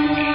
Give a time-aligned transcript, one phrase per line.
[0.00, 0.29] Thank you.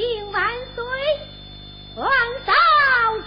[0.00, 0.82] 请万岁，
[1.94, 2.10] 万
[2.46, 2.52] 嫂，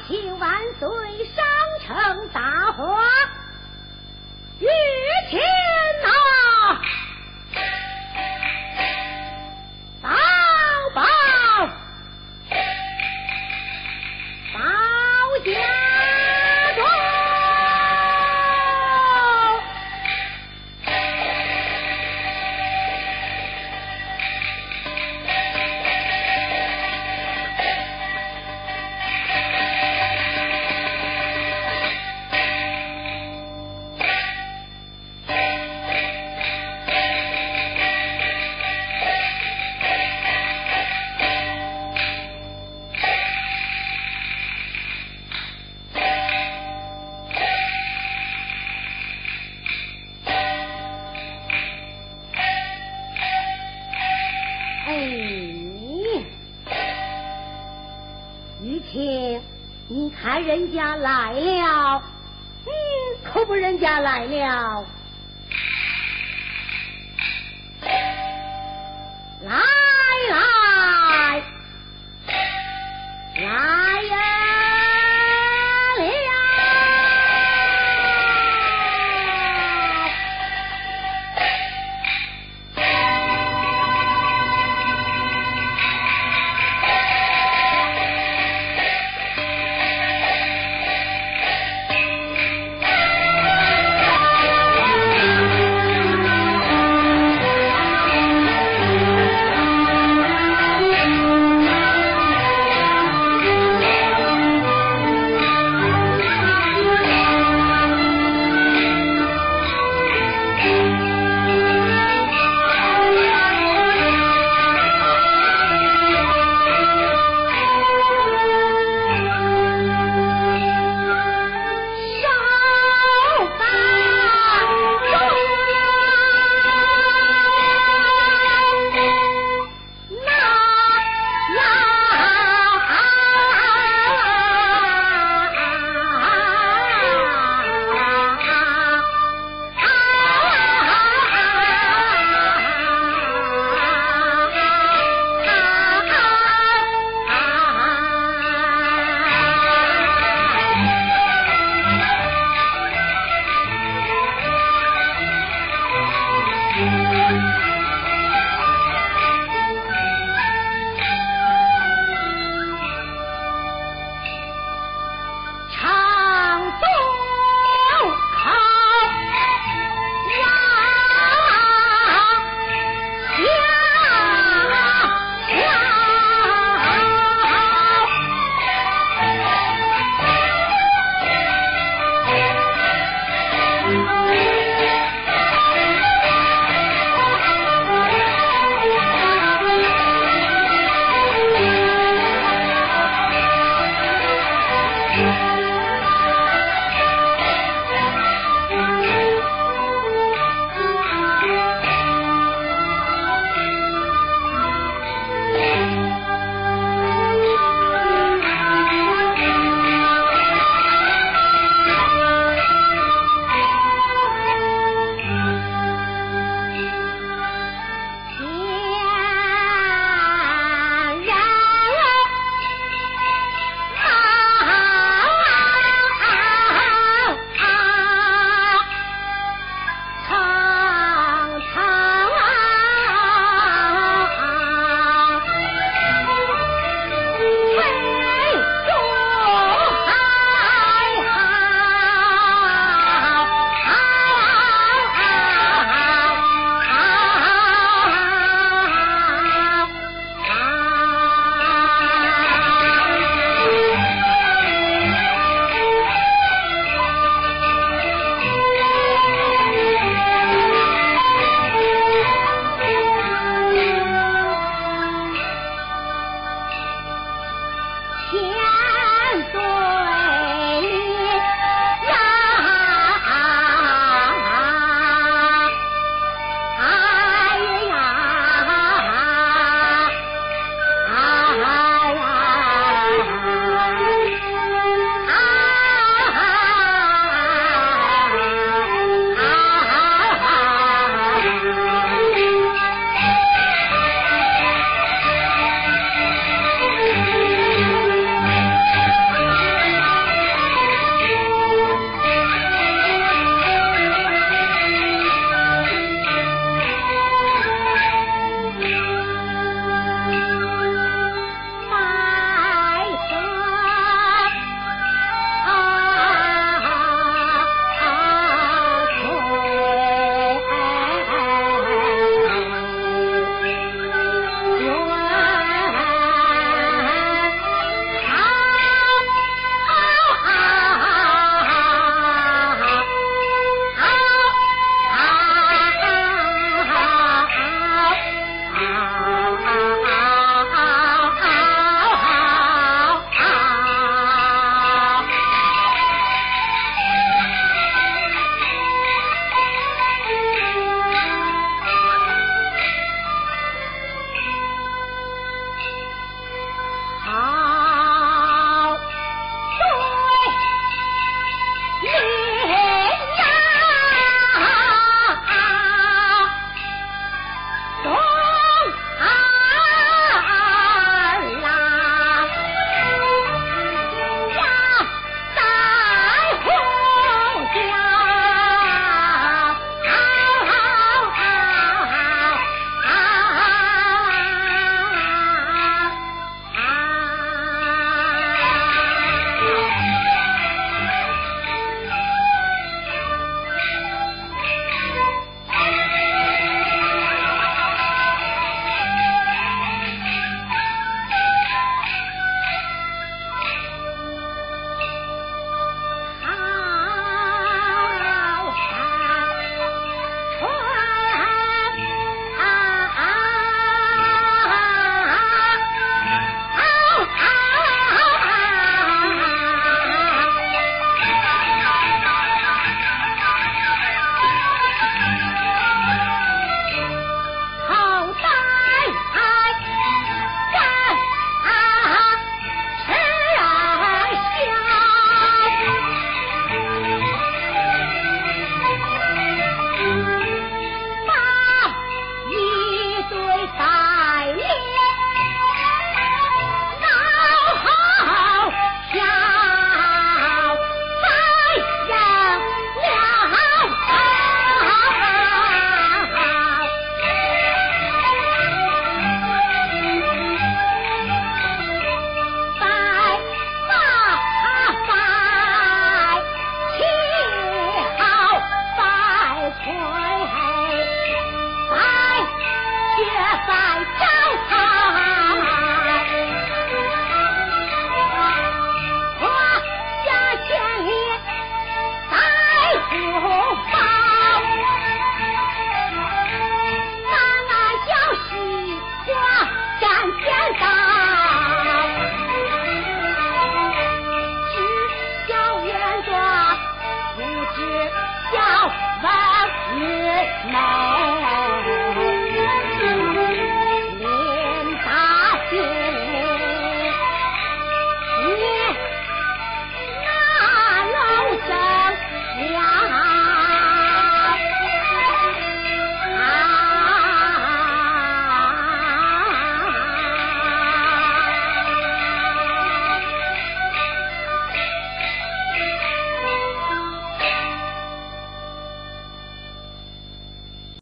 [0.08, 0.90] 请万岁，
[1.26, 1.46] 商
[1.86, 3.00] 城大皇。